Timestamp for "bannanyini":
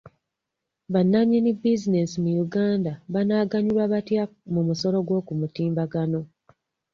0.93-1.49